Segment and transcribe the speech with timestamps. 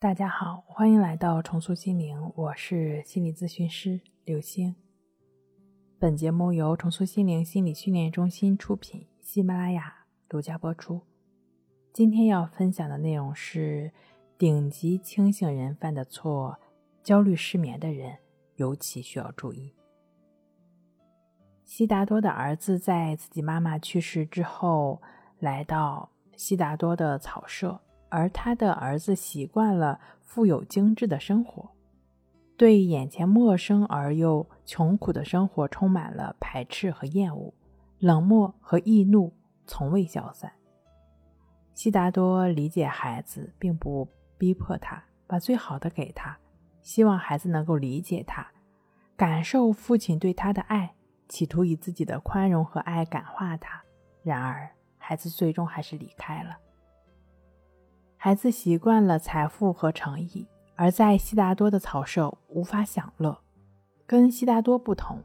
[0.00, 4.74] 大家好，欢迎来到重塑心灵，我是心理咨询师刘星。
[5.98, 11.02] 本节目由重塑心灵心理训练中心出品，喜马拉雅独家播出。
[11.92, 13.92] 今天要分享的内容是
[14.38, 16.58] 顶级清醒人犯的错，
[17.02, 18.16] 焦虑失眠的人
[18.56, 19.74] 尤其需要注意。
[21.66, 25.02] 悉达多的儿子在自己妈妈去世之后，
[25.38, 26.08] 来到
[26.38, 27.78] 悉达多的草舍。
[28.10, 31.70] 而他的儿子习惯了富有精致的生活，
[32.56, 37.54] 对眼前陌生而又穷苦的生活充满了排斥和厌恶，
[37.98, 39.32] 冷漠和易怒
[39.66, 40.52] 从未消散。
[41.72, 44.06] 悉达多理解孩子，并不
[44.36, 46.36] 逼迫他，把最好的给他，
[46.82, 48.46] 希望孩子能够理解他，
[49.16, 50.92] 感受父亲对他的爱，
[51.28, 53.82] 企图以自己的宽容和爱感化他。
[54.22, 54.68] 然而，
[54.98, 56.58] 孩子最终还是离开了。
[58.22, 63.40] 孩子习惯了财富和诚意，而在悉达多的草舍无法享乐。
[64.06, 65.24] 跟悉达多不同，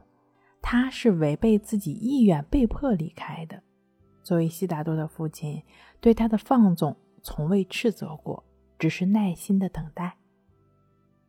[0.62, 3.62] 他是违背自己意愿被迫离开的。
[4.22, 5.62] 作为悉达多的父亲，
[6.00, 8.42] 对他的放纵从未斥责过，
[8.78, 10.16] 只是耐心的等待。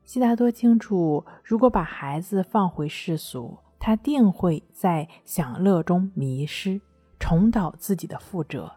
[0.05, 6.79] 悉达多清楚，如果把孩子放回世俗，他定会在享乐中迷失，
[7.19, 8.71] 重蹈自己的覆辙。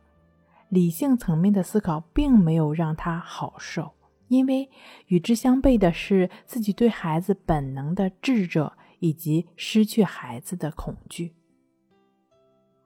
[0.71, 3.93] 理性层面的思考并没有让他好受，
[4.29, 4.71] 因为
[5.07, 11.35] 与之相悖的是自己对孩子本能的智者以及失去孩子的恐惧。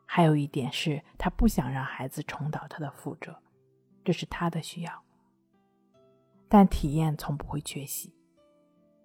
[0.06, 3.36] 还有一点是他不想让孩子重蹈他的覆辙，
[4.02, 5.02] 这是他的需要。
[6.48, 8.14] 但体验从不会缺席。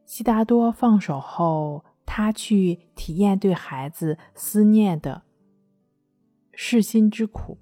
[0.05, 5.23] 悉达多放手后，他去体验对孩子思念的
[6.53, 7.57] 噬心之苦。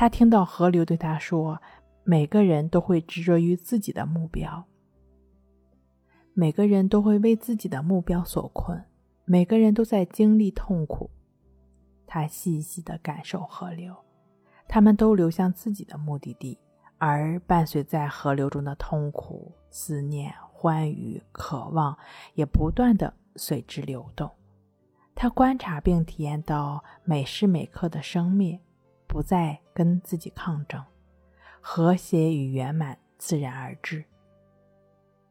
[0.00, 1.60] 他听到河流对他说
[2.04, 4.64] ：“每个人都会执着于自己的目标，
[6.32, 8.82] 每个人都会为自己的目标所困，
[9.26, 11.10] 每个人都在经历痛苦。”
[12.08, 13.94] 他细细的感受河流，
[14.66, 16.58] 他们都流向自己的目的地，
[16.96, 21.94] 而伴随在河流中的痛苦、思念、欢愉、渴望，
[22.32, 24.30] 也不断的随之流动。
[25.14, 28.58] 他观察并体验到每时每刻的生灭。
[29.10, 30.80] 不再跟自己抗争，
[31.60, 34.04] 和谐与圆满自然而至。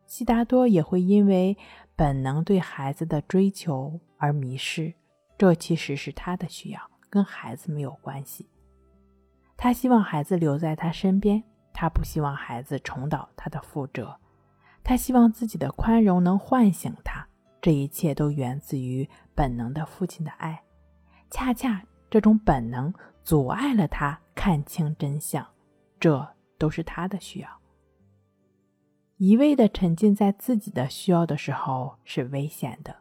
[0.06, 1.58] 悉达多也会因为
[1.96, 4.94] 本能对孩子的追求而迷失，
[5.38, 8.50] 这其实是他的需要，跟孩子没有关系。
[9.56, 11.42] 他希望孩子留在他身边，
[11.72, 14.20] 他不希望孩子重蹈他的覆辙。
[14.84, 17.26] 他希望自己的宽容能唤醒他，
[17.62, 20.62] 这一切都源自于本能的父亲的爱。
[21.32, 22.94] 恰恰这种本能。
[23.30, 25.46] 阻碍了他看清真相，
[26.00, 27.60] 这都是他的需要。
[29.18, 32.96] 一味的沉浸在自己的需要的时候是危险的，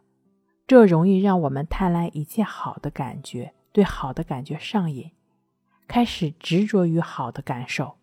[0.67, 5.13] 这容易让我们贪婪一切好的感觉，对好的感觉上瘾，
[5.87, 7.97] 开始执着于好的感受。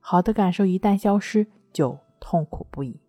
[0.00, 3.00] 好的感受一旦消失，就痛苦不已。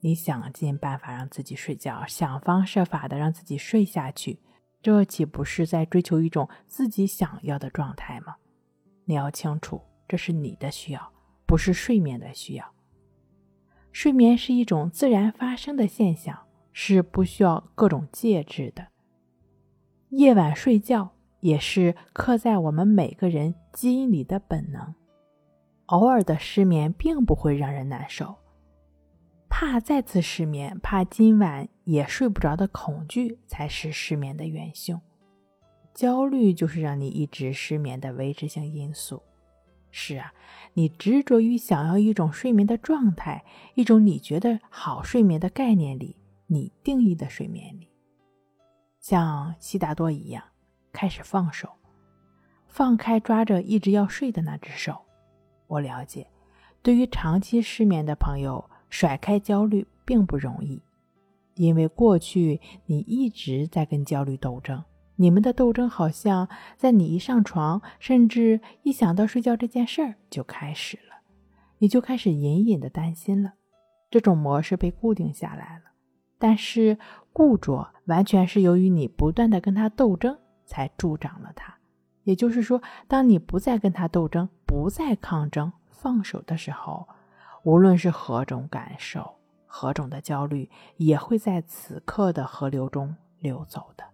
[0.00, 4.40] 你想尽办法让自己睡觉，想方设法的让自己睡下去。
[4.82, 8.36] 这岂不是在追求一种自己想要的状态吗？
[9.04, 11.12] 你要清楚，这是你的需要，
[11.46, 12.64] 不是睡眠的需要。
[13.92, 18.86] 睡眠是一种自然发生的现象，是不需要各种介质的。
[20.10, 21.10] 夜晚睡觉
[21.40, 24.94] 也是刻在我们每个人基因里的本能。
[25.86, 28.36] 偶尔的失眠并不会让人难受。
[29.50, 34.98] 怕再次失眠，怕今晚也睡不着的恐惧，才是失眠的元凶。
[35.92, 39.22] 焦虑就是让你一直失眠的维持性因素。
[39.90, 40.32] 是啊，
[40.72, 43.44] 你执着于想要一种睡眠的状态，
[43.74, 46.16] 一种你觉得好睡眠的概念里，
[46.46, 47.90] 你定义的睡眠里，
[49.00, 50.42] 像悉达多一样，
[50.92, 51.68] 开始放手，
[52.68, 54.96] 放开抓着一直要睡的那只手。
[55.66, 56.26] 我了解，
[56.82, 58.64] 对于长期失眠的朋友。
[58.90, 60.82] 甩开焦虑并不容易，
[61.54, 64.84] 因为过去你一直在跟焦虑斗争。
[65.16, 71.20] 你们的斗争好像在你一上床，甚至一想到睡觉这件事儿就开始了，
[71.78, 73.52] 你就开始隐隐的担心了。
[74.10, 75.92] 这种模式被固定下来了，
[76.38, 76.98] 但是
[77.32, 81.76] 固着完全是由于你不断的跟他斗争才助长了他。
[82.24, 87.06] 也就是说，当你不再跟他斗争，不再抗争，放手的时候。
[87.62, 89.36] 无论是何种感受，
[89.66, 94.04] 何种的焦虑，也会在此刻的河流中流走的。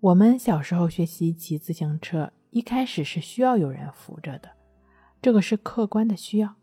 [0.00, 4.50] 我们小时候学习骑自行车，一开始是需要有人扶着的，
[5.20, 6.54] 这个是客观的需要。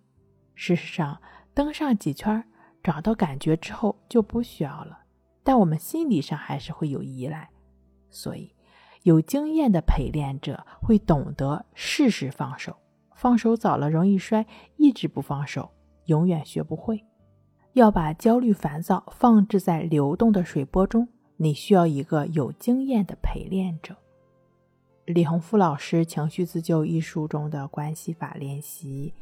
[0.53, 1.21] 事实上，
[1.53, 2.47] 登上几圈，
[2.81, 4.99] 找到感觉之后就不需要了。
[5.43, 7.49] 但我们心理上还是会有依赖，
[8.09, 8.55] 所以
[9.03, 12.77] 有经验的陪练者会懂得适时放手。
[13.25, 14.45] 放手早了容易摔，
[14.77, 15.71] 一直不放手，
[16.05, 17.03] 永远学不会。
[17.73, 21.07] 要把焦虑、烦躁放置在流动的水波中，
[21.37, 23.97] 你需要一个有经验的陪练者。
[25.05, 29.15] 李洪福老师《情绪自救》一书中的关系法练习，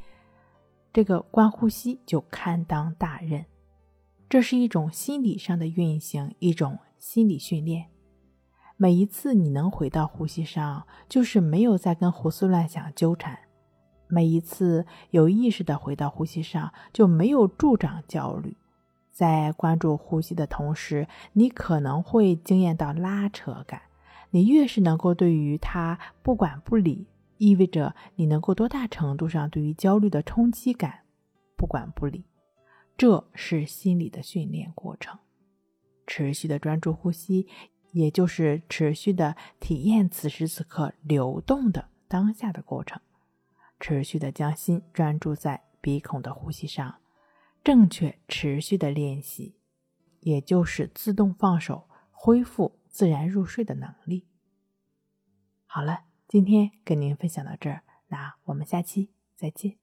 [0.91, 3.45] 这个观呼吸就堪当大任。
[4.27, 7.85] 这是一种心理上的运行，一种心理训练。
[8.75, 13.33] 每一次你能回到呼吸上，就是没有再跟胡思乱想纠缠；
[14.13, 18.55] 每一次有意识的回到呼吸上，就没有助长焦虑。
[19.11, 23.81] 在关注呼吸的同时，你可能会经验到拉扯感。
[24.29, 27.07] 你越是能够对于它不管不理，
[27.37, 30.99] 意味着你能够多大程度上对于焦虑的冲击感
[31.55, 32.23] 不管不理。
[32.95, 35.17] 这是心理的训练过程。
[36.05, 37.47] 持续的专注呼吸，
[37.91, 43.01] 也就是持续的体验此时此刻流动的当下的过程。
[43.83, 47.01] 持续的将心专注在鼻孔的呼吸上，
[47.65, 49.57] 正确持续的练习，
[50.21, 52.79] 也就是自动放手，恢复。
[52.87, 54.27] 自然入睡的能力。
[55.65, 59.82] 好了，今天跟您分享到这儿，那我们下期再见。